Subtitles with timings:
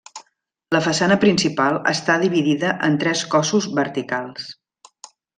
[0.75, 4.49] La façana principal està dividida en tres cossos verticals.